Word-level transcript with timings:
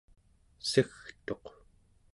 segtuq 0.69 1.45